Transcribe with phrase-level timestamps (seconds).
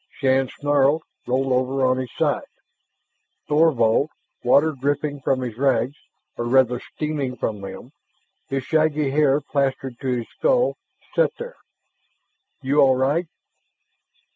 [0.17, 2.47] Shann snarled, rolled over on his side.
[3.47, 4.09] Thorvald,
[4.43, 5.93] water dripping from his rags
[6.37, 7.91] or rather steaming from them
[8.47, 10.75] his shaggy hair plastered to his skull,
[11.15, 11.57] sat there.
[12.63, 13.27] "You all right?"